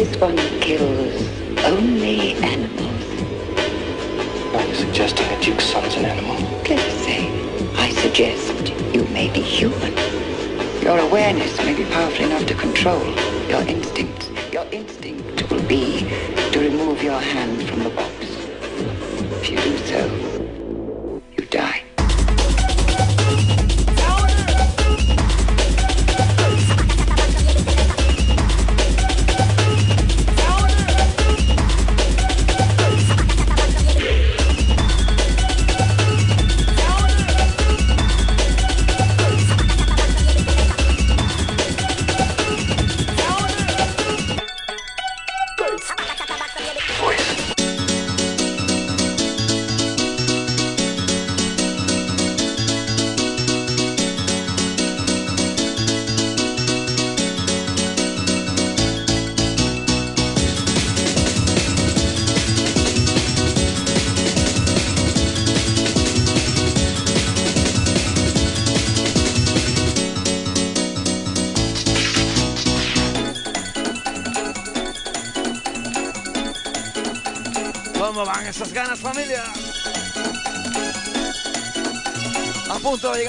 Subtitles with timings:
[0.00, 1.28] This one kills
[1.62, 3.04] only animals.
[4.54, 6.36] Are you suggesting that Duke's son's an animal?
[6.64, 7.28] Please say,
[7.76, 9.92] I suggest you may be human.
[10.82, 13.04] Your awareness may be powerful enough to control
[13.46, 14.30] your instincts.
[14.50, 16.08] Your instinct will be
[16.50, 18.14] to remove your hand from the box.
[19.42, 20.49] If you do so,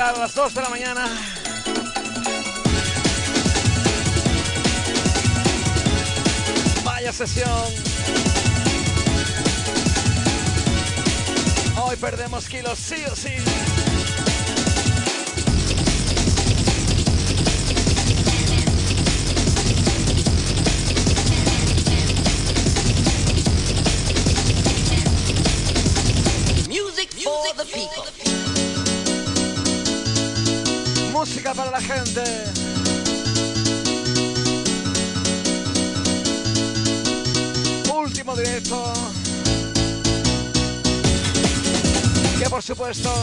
[0.02, 1.06] a las 2 de la mañana.
[6.84, 7.50] Vaya sesión.
[11.84, 13.71] Hoy perdemos kilos sí o sí.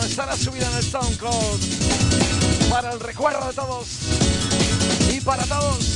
[0.08, 1.60] Estará subida en el SoundCloud.
[2.70, 3.86] Para el recuerdo de todos.
[5.12, 5.87] Y para todos.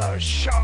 [0.00, 0.59] the show.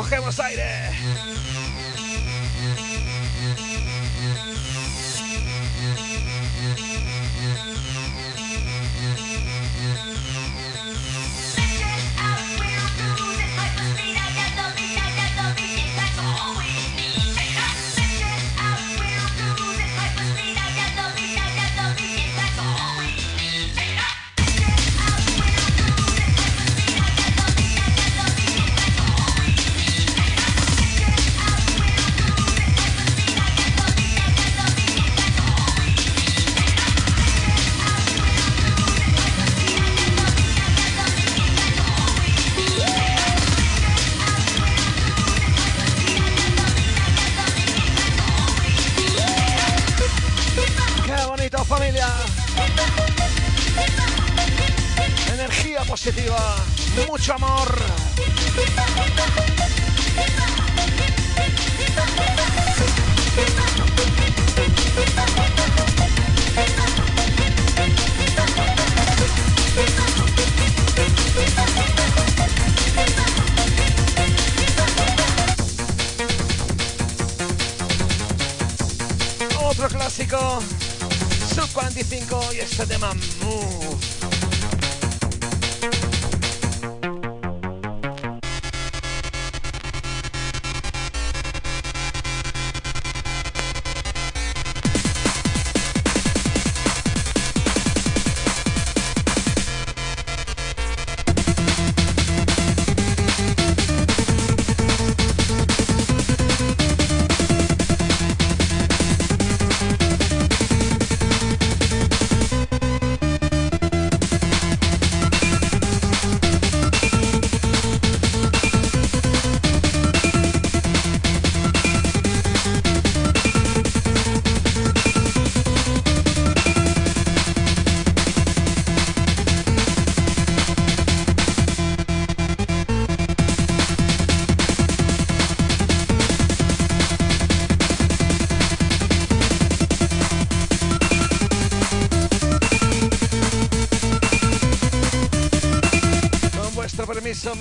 [0.00, 1.47] 岡山スタイル。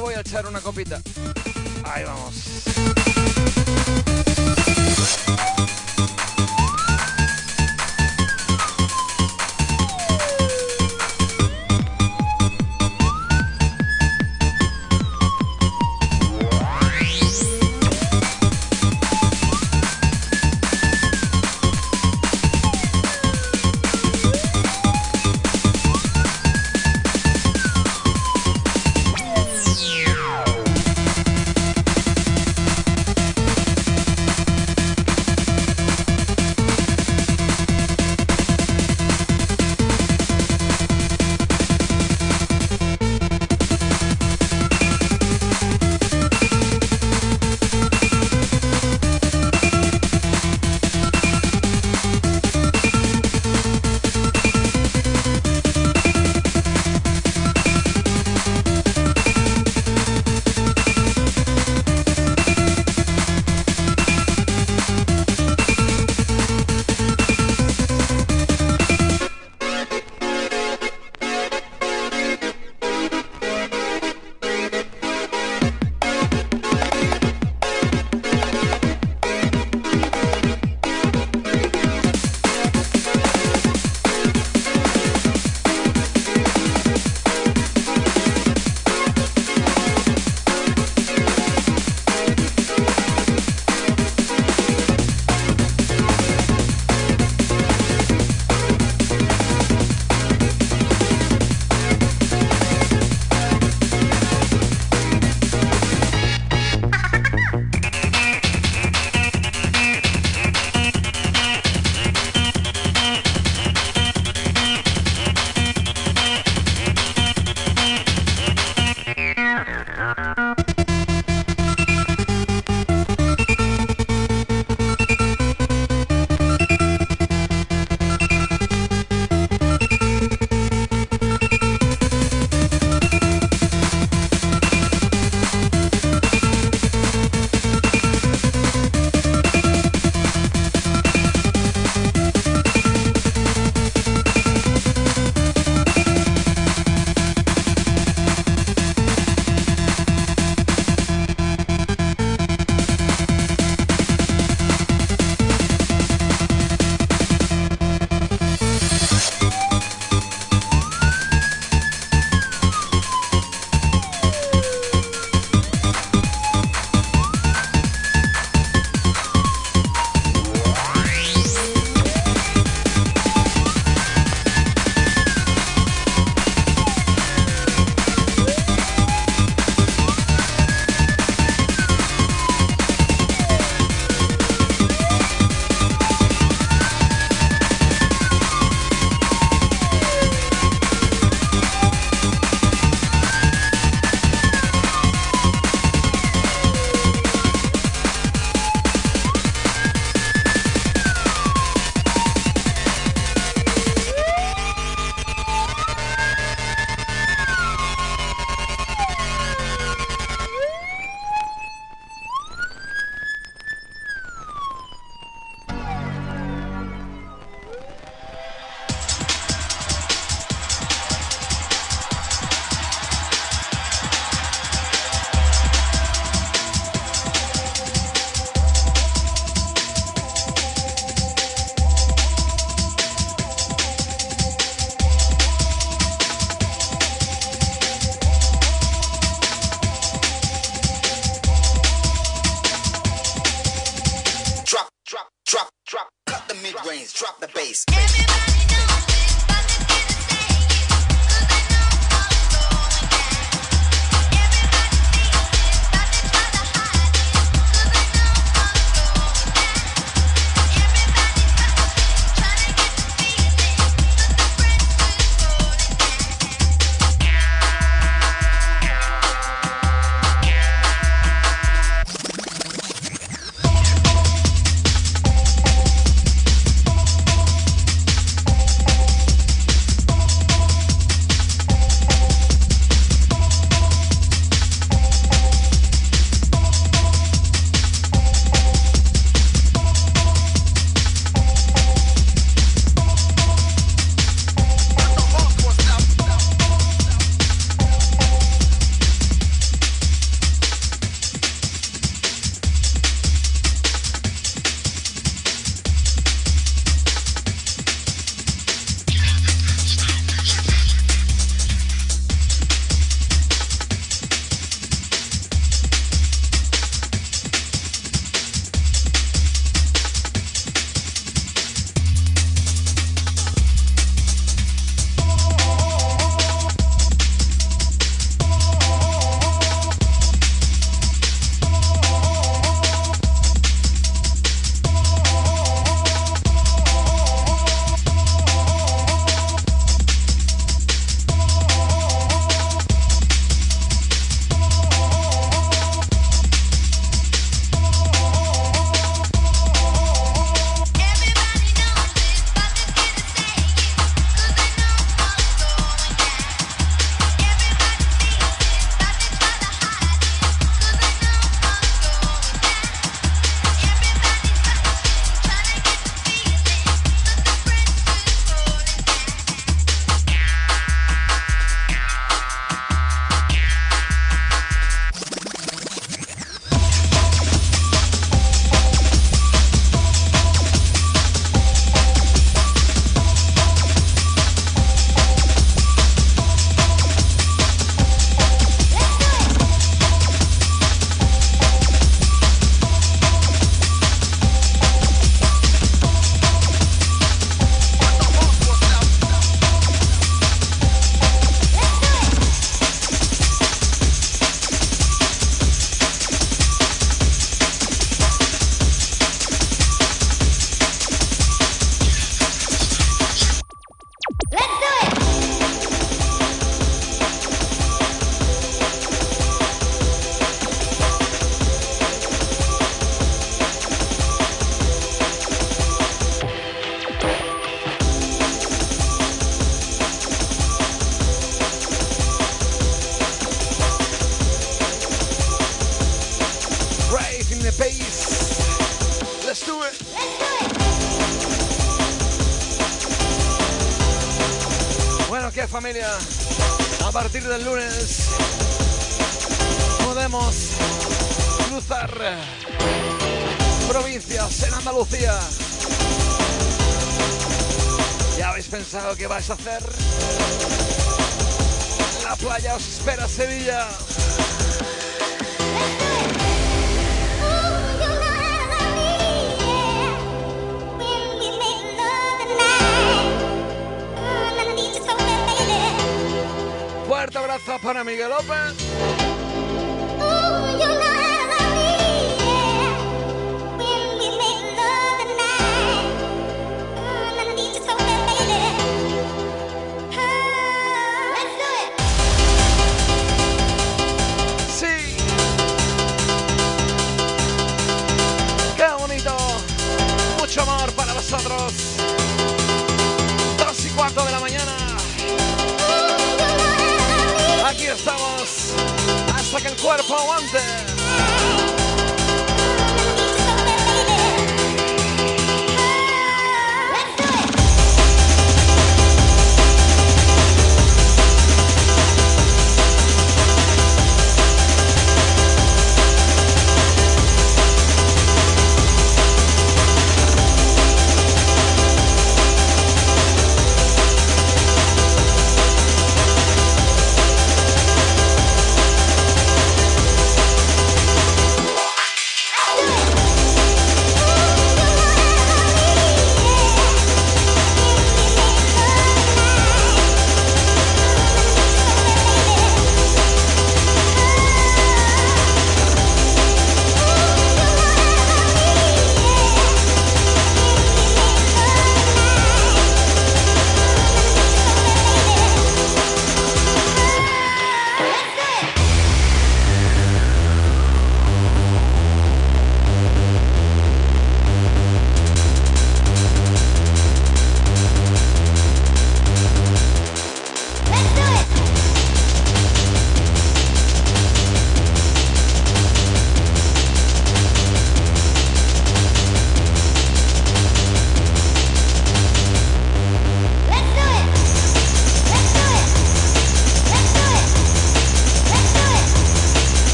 [0.00, 1.00] voy a echar una copita.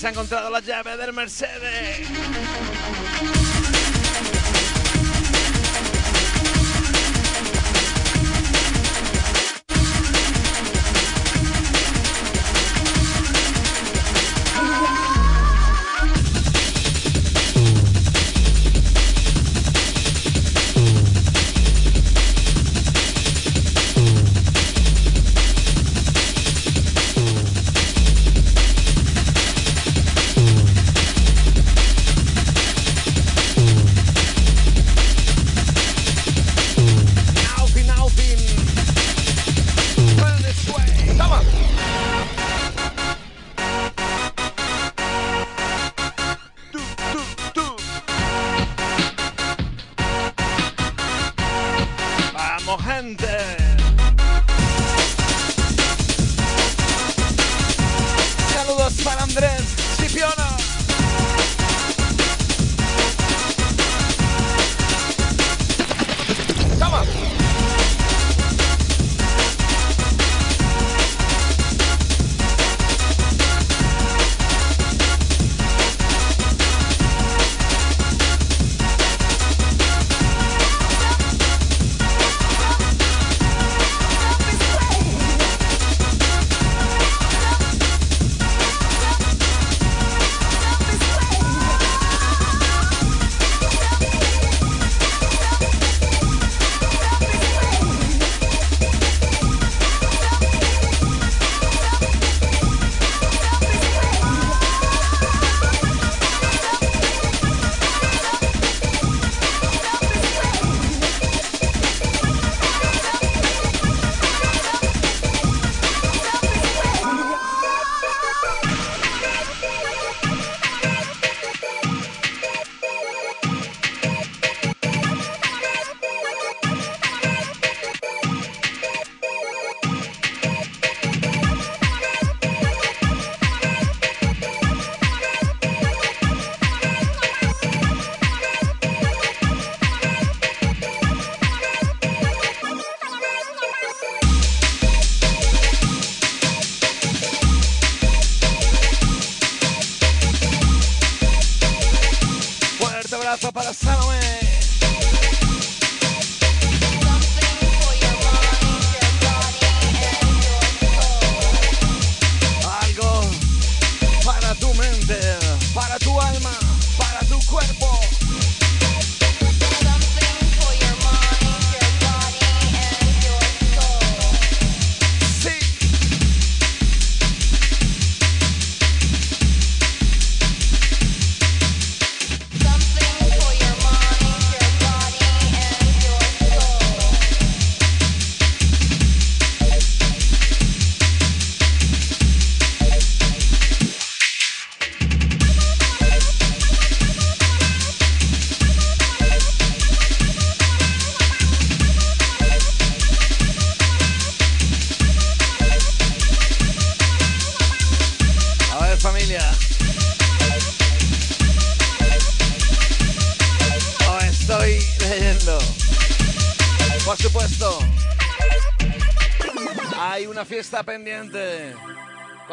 [0.00, 2.08] Se ha encontrado la llave del Mercedes?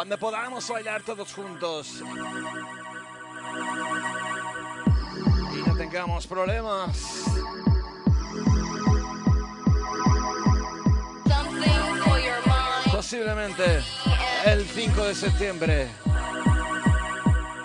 [0.08, 2.02] Cuando podamos bailar todos juntos.
[5.54, 7.26] Y no tengamos problemas.
[12.90, 13.84] Posiblemente
[14.46, 15.90] el 5 de septiembre.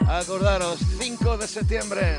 [0.08, 2.18] Acordaros, 5 de septiembre.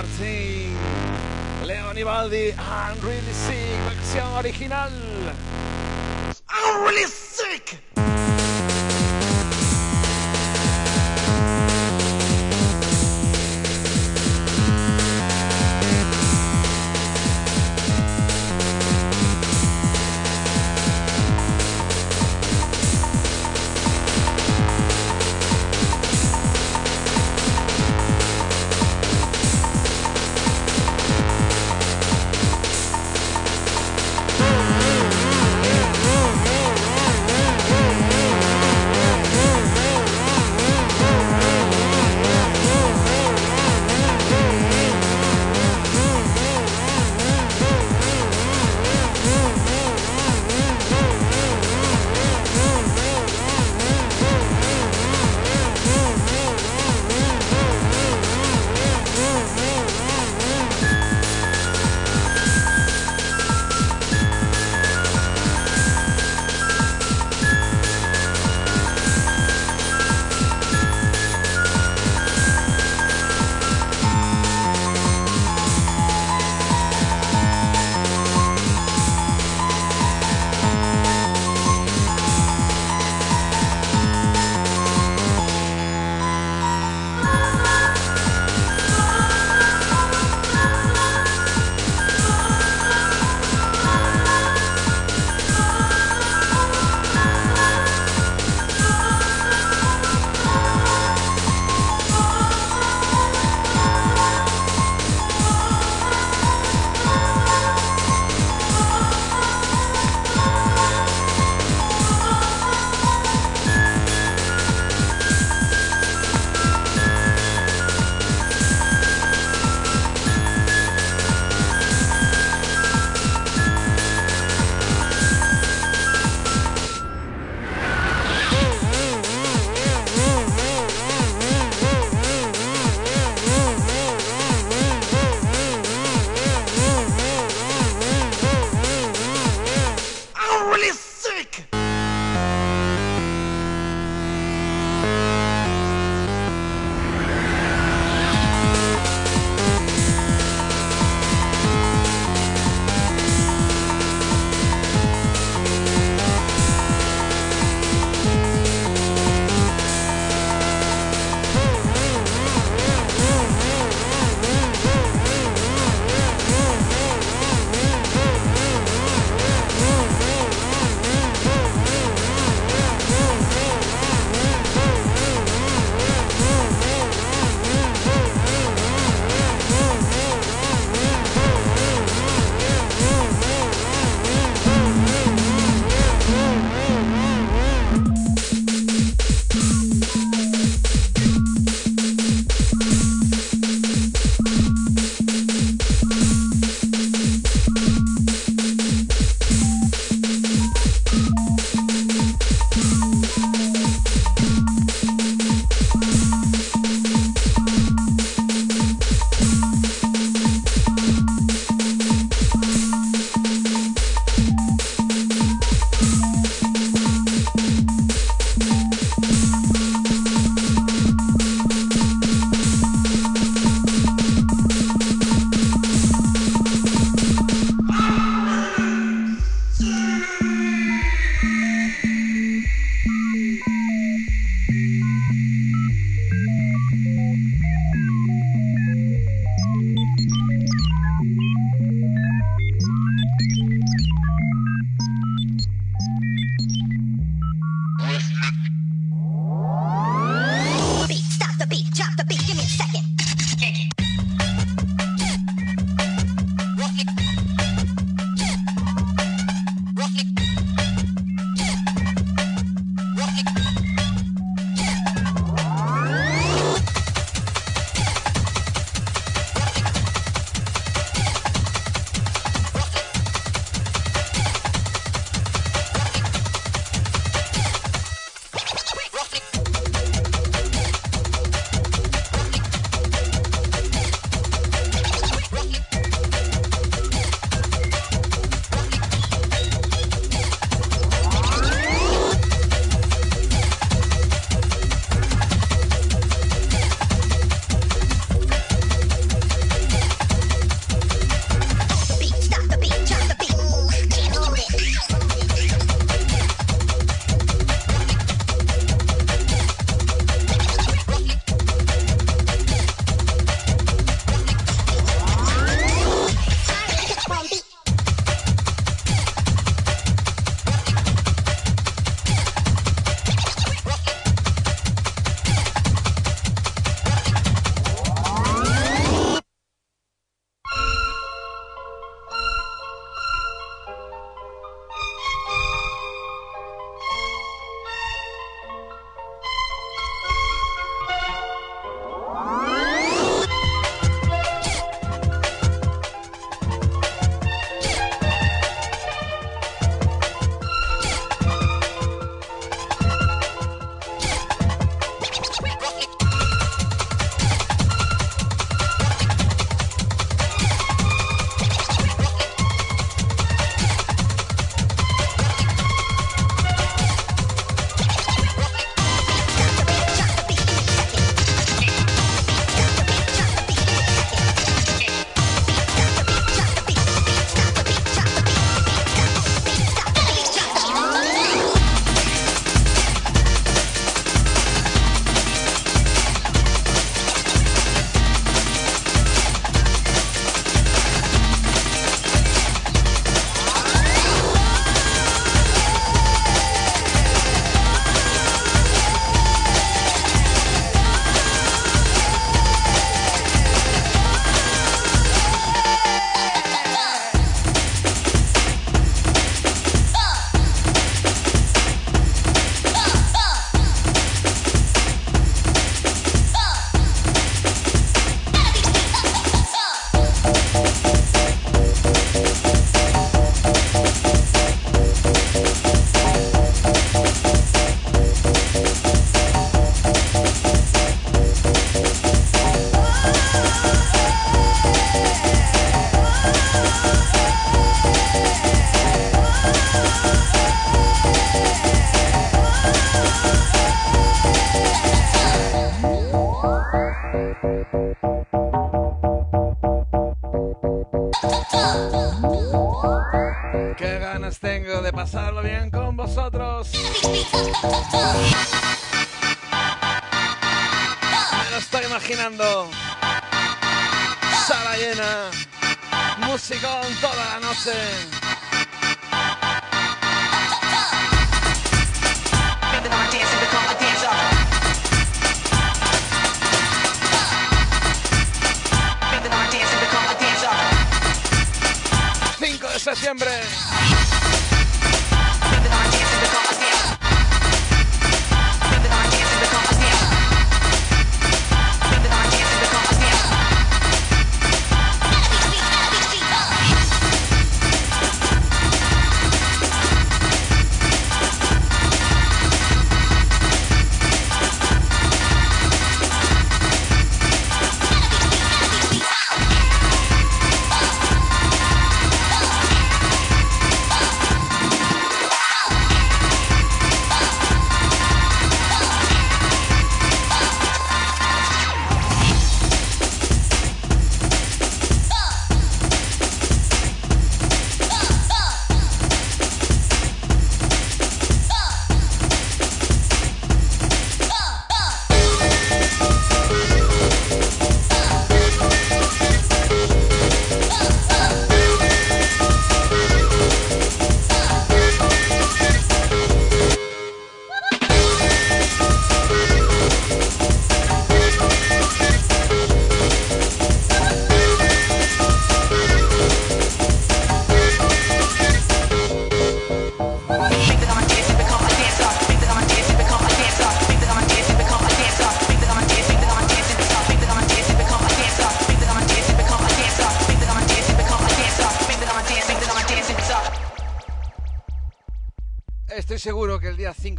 [0.00, 0.74] Martín,
[1.66, 5.09] Leon Ibaldi, I'm Really Sick, versión original.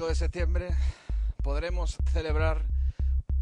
[0.02, 0.70] 5 de septiembre
[1.44, 2.64] podremos celebrar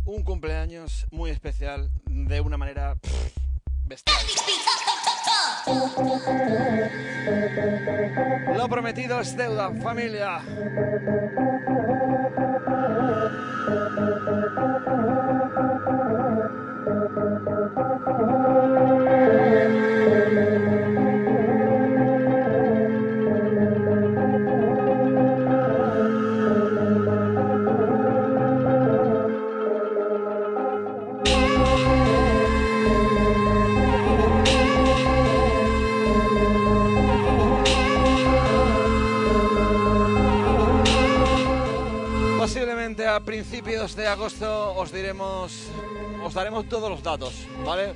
[0.03, 2.97] un cumpleaños muy especial de una manera
[3.85, 4.17] bestial.
[8.57, 10.41] Lo prometido es deuda, familia.
[44.79, 45.67] Os diremos,
[46.23, 47.33] os daremos todos los datos,
[47.65, 47.95] ¿vale?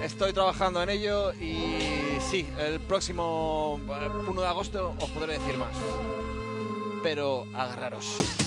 [0.00, 5.58] Estoy trabajando en ello y sí, el próximo 1 eh, de agosto os podré decir
[5.58, 5.74] más.
[7.02, 8.43] Pero agarraros.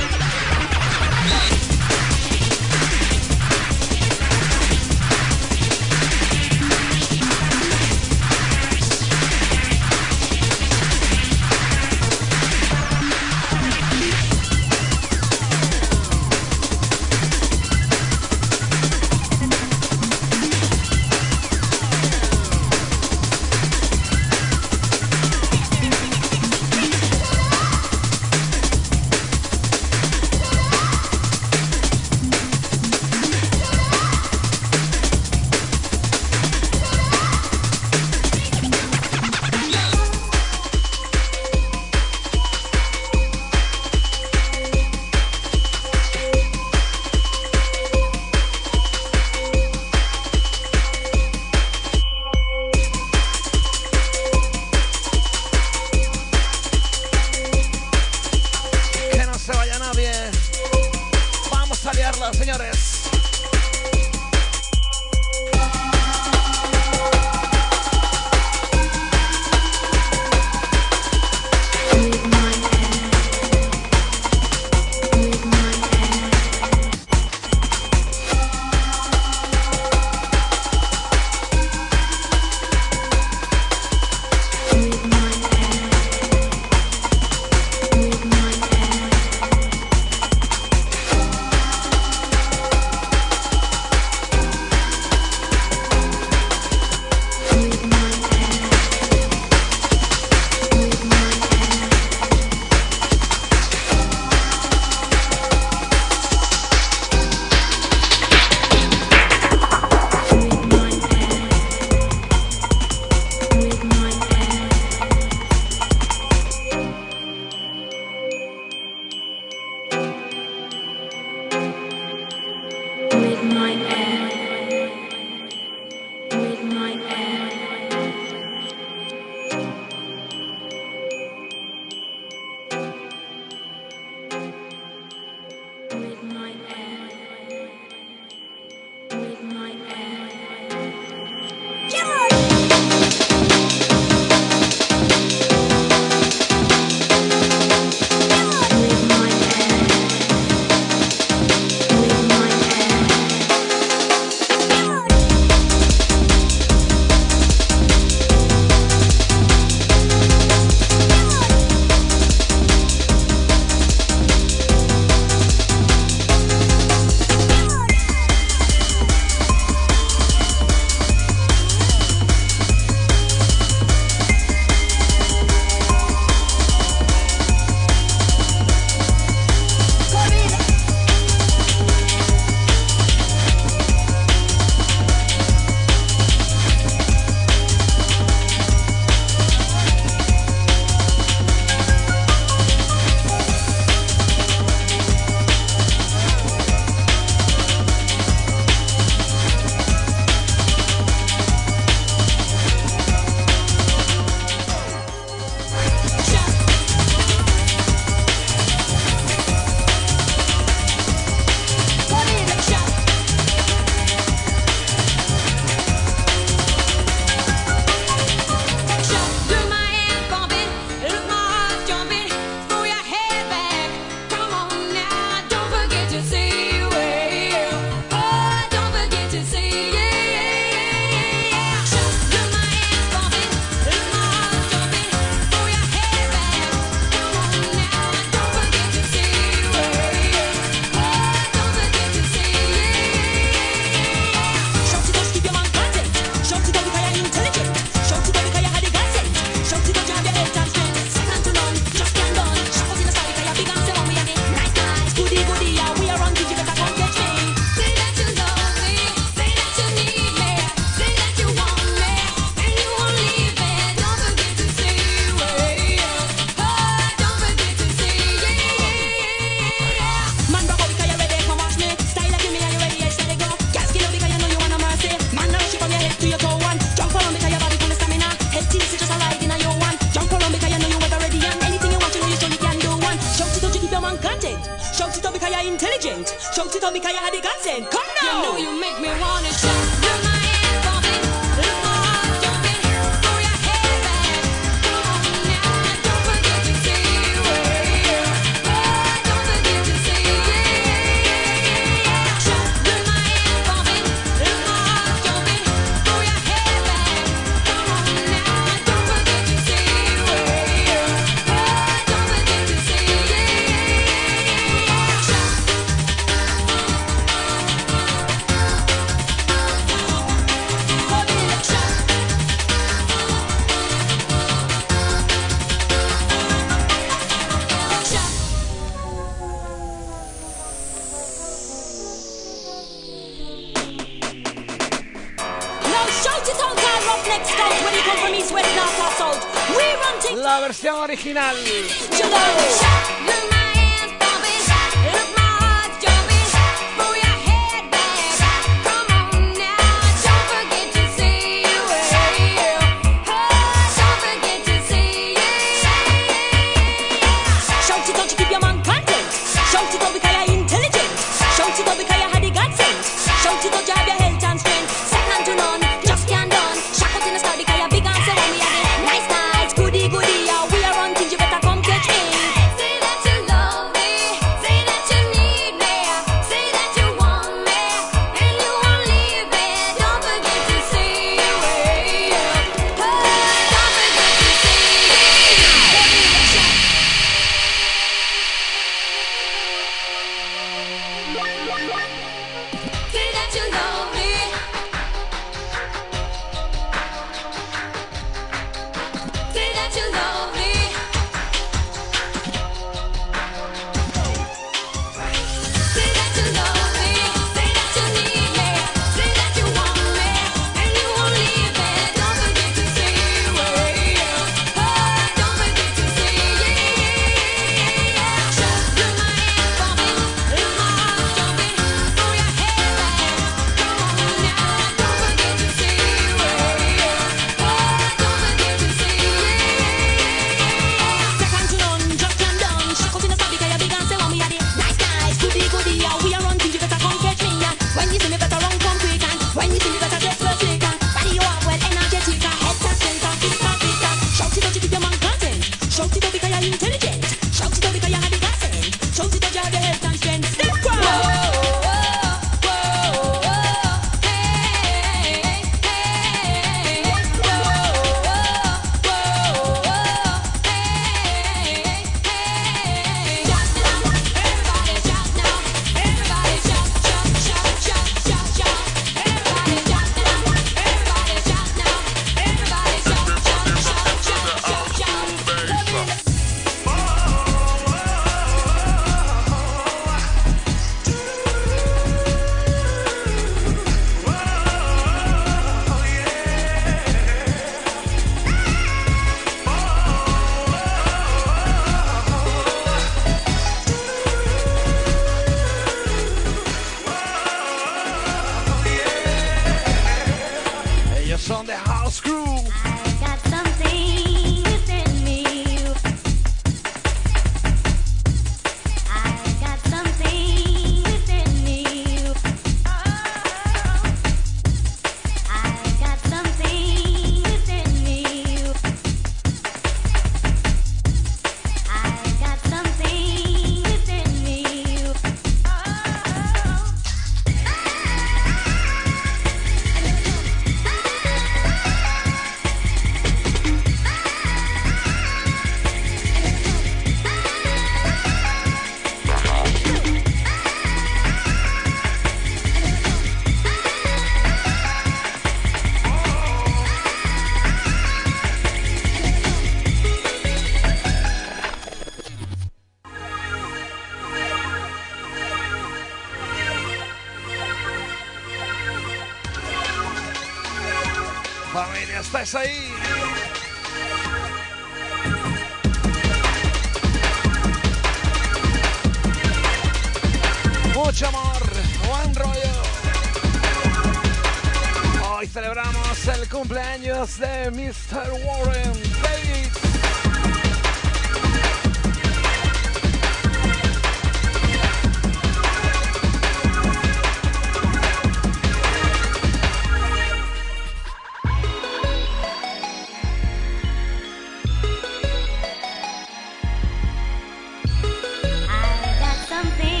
[599.63, 600.00] something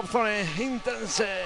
[0.00, 1.39] Drop Zone Intense.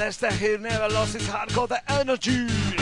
[0.00, 2.79] Unless the he never lost his heart, got the energy.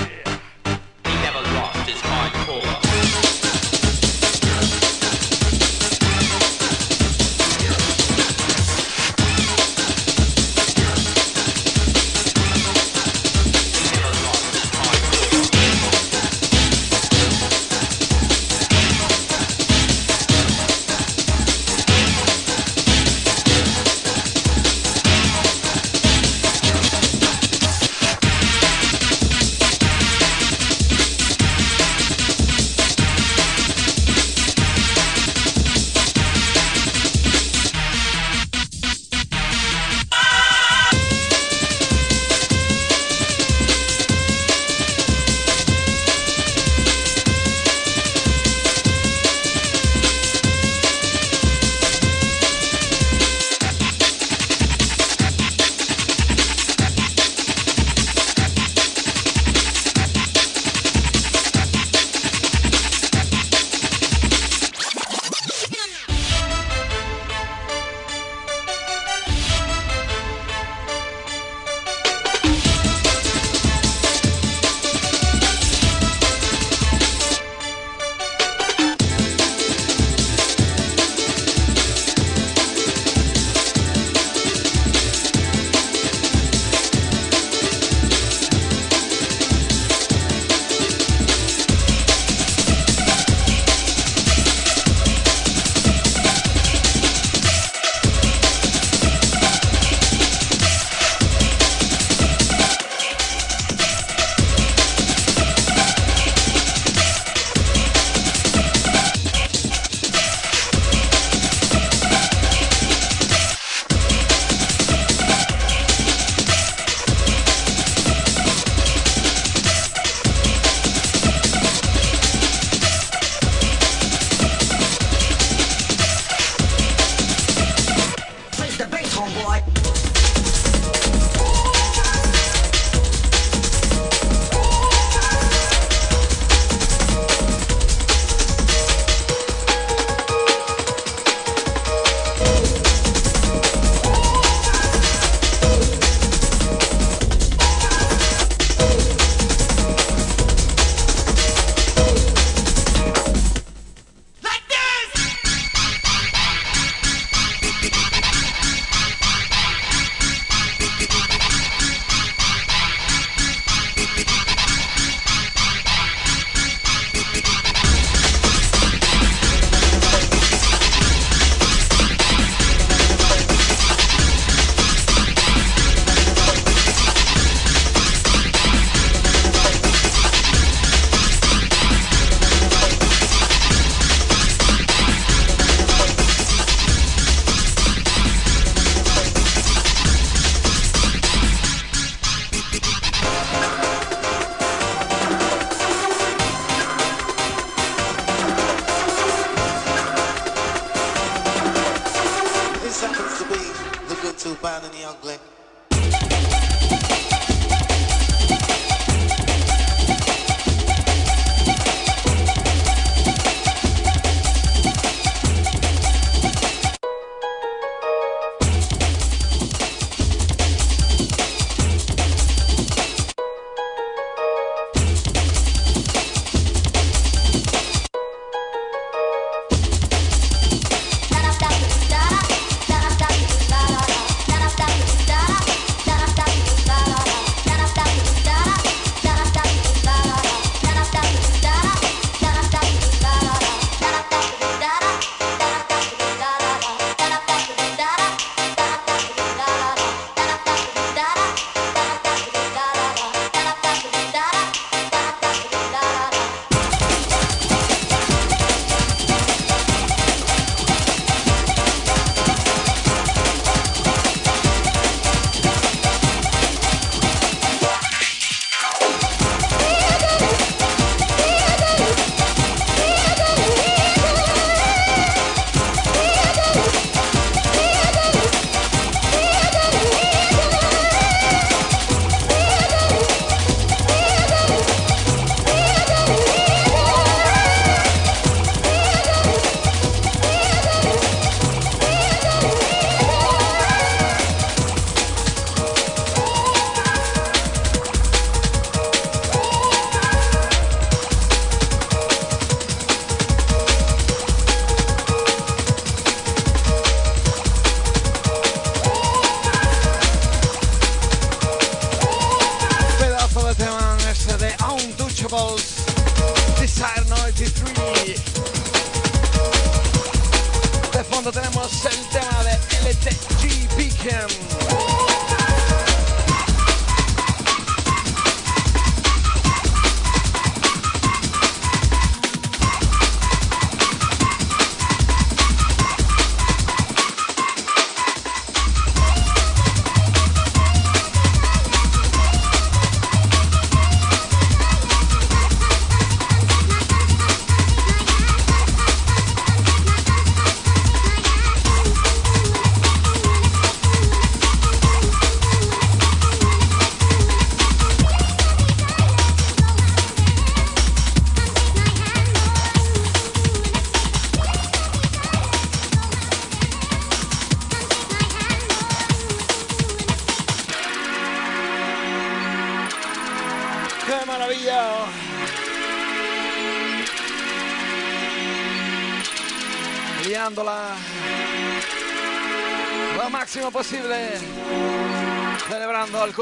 [324.18, 324.77] Kim.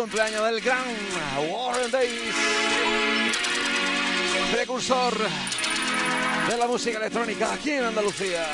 [0.07, 0.85] Cumpleaños del gran
[1.51, 2.35] Warren Days.
[4.53, 5.19] Precursor
[6.49, 8.47] de la música electrónica aquí en Andalucía.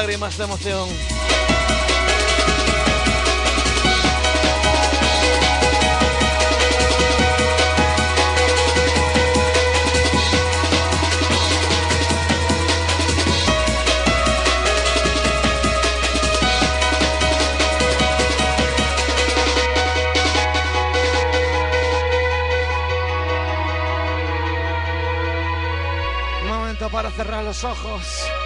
[0.00, 0.88] Lágrimas de emoción.
[26.90, 28.39] Para cerrar los ojos.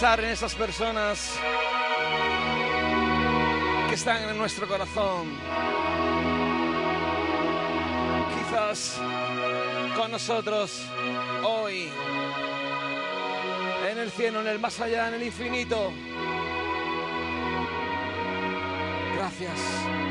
[0.00, 1.30] Pensar en esas personas
[3.86, 5.28] que están en nuestro corazón.
[8.34, 8.98] Quizás
[9.94, 10.86] con nosotros
[11.44, 11.90] hoy.
[13.90, 15.92] En el cielo, en el más allá, en el infinito.
[19.18, 20.09] Gracias.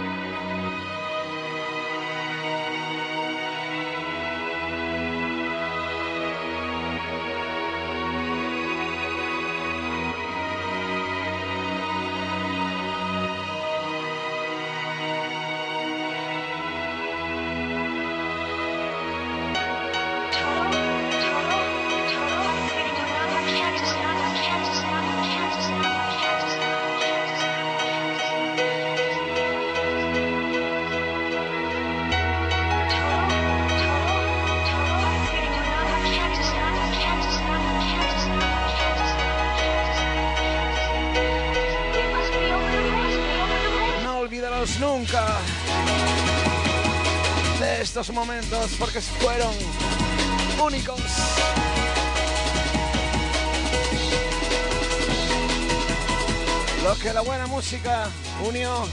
[48.00, 49.54] De estos momentos porque fueron
[50.64, 51.02] únicos.
[56.82, 58.10] Lo que la buena música
[58.48, 58.88] unió,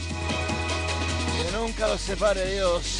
[1.37, 2.96] que nunca los separe Dios.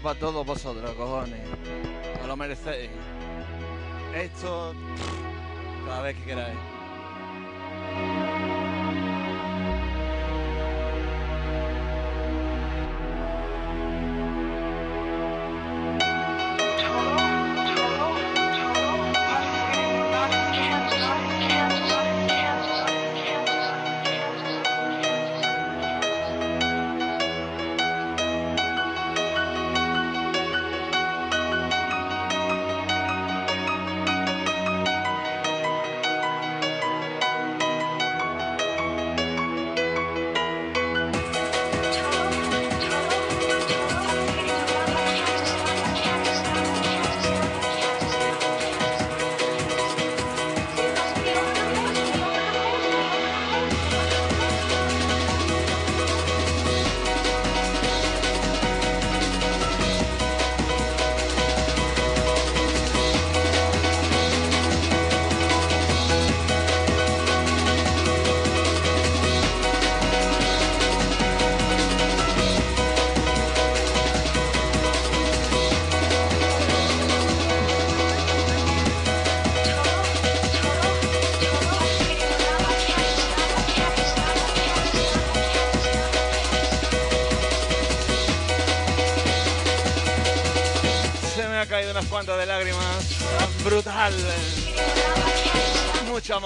[0.00, 1.40] Para todos vosotros, cojones.
[2.20, 2.90] Os lo merecéis.
[4.14, 4.74] Esto
[5.86, 6.75] cada vez que queráis.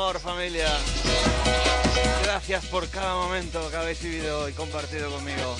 [0.01, 0.67] Amor, familia.
[2.23, 5.57] Gracias por cada momento que habéis vivido y compartido conmigo.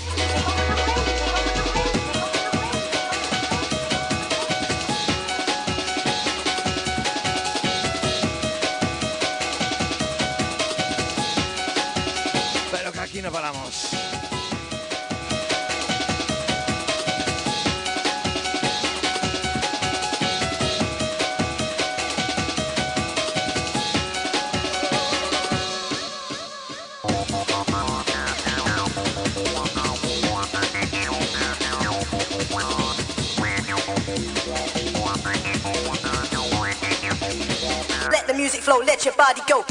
[39.31, 39.70] Body go.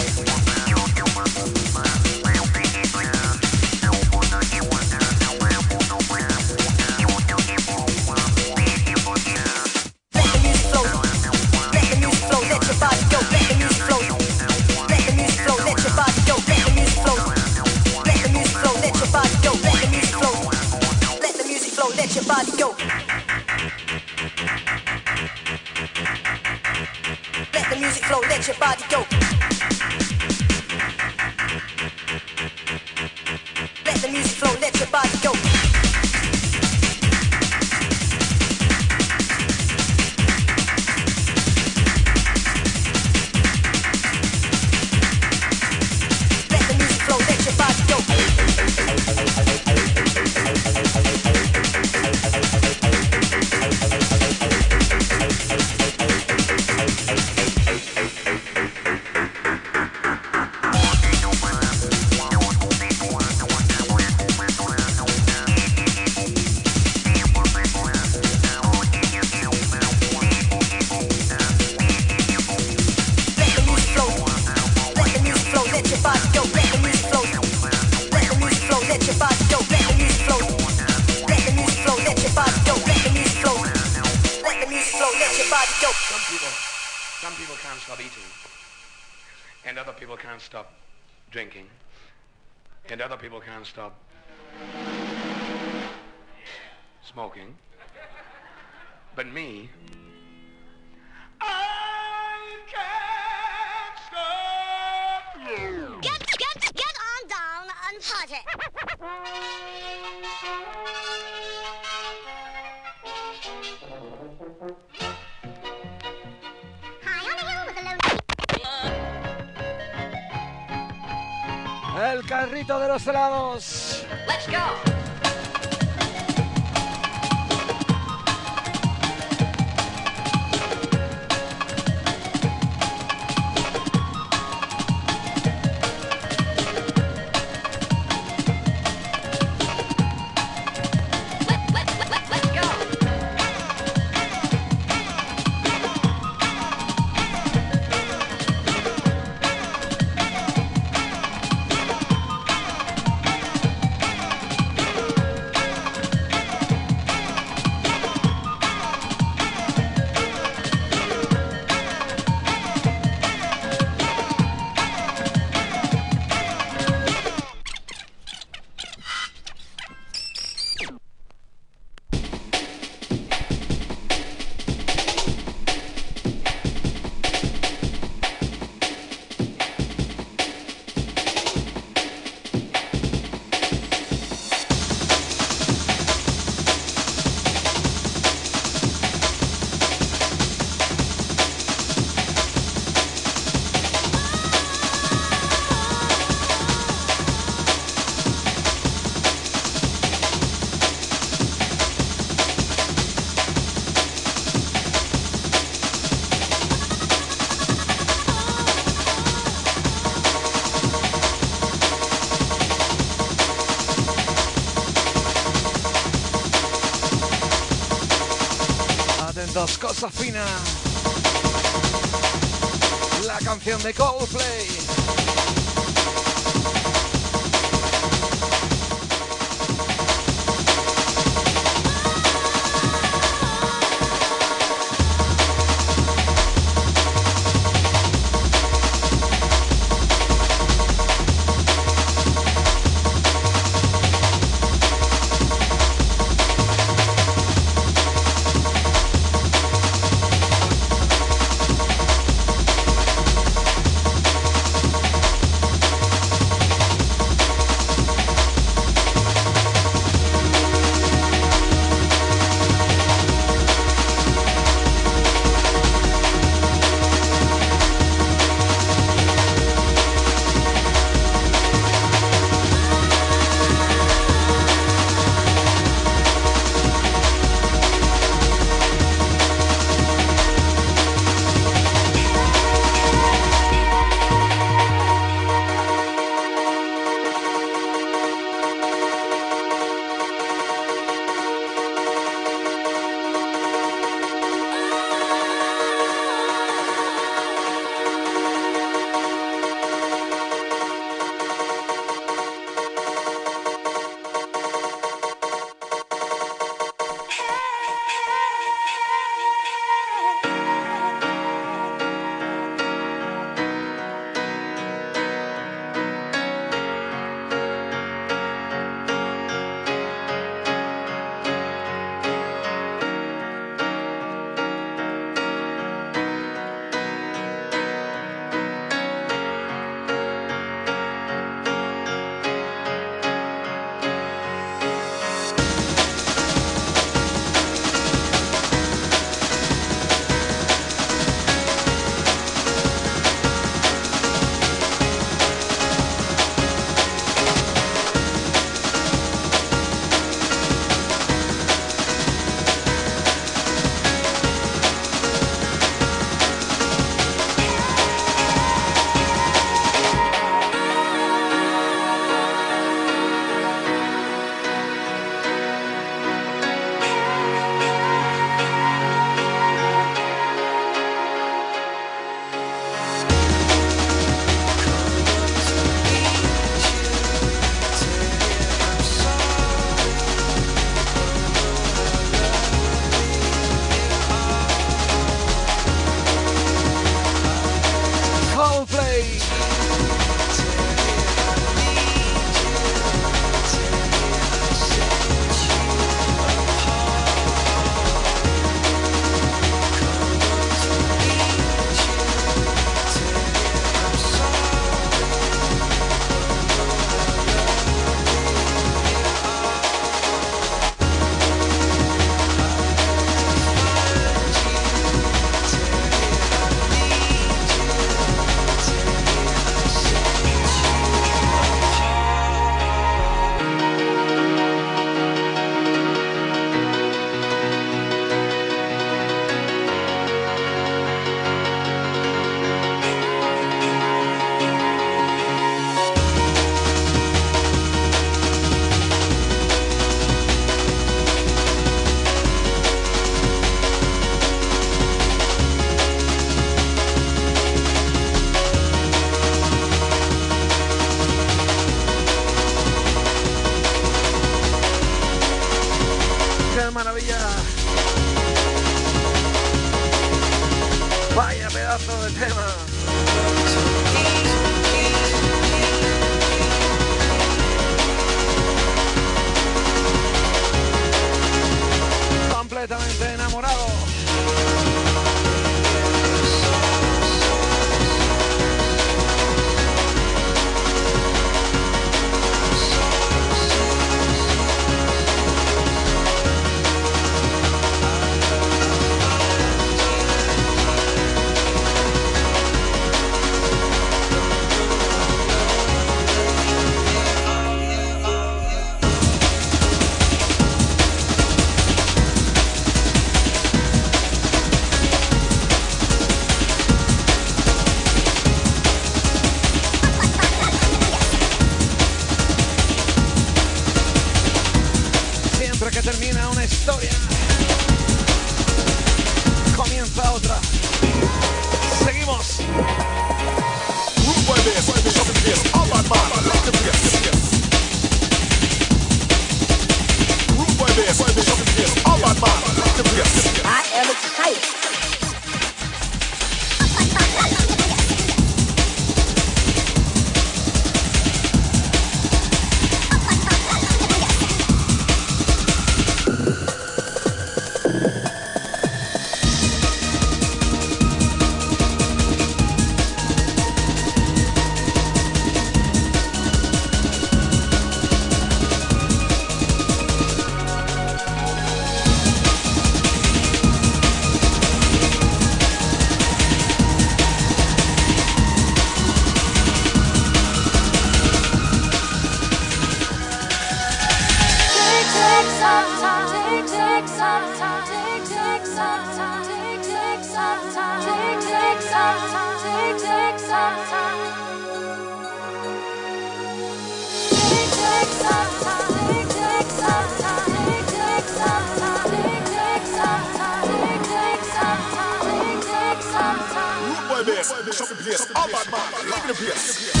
[598.01, 600.00] Place, up at man, live in the place.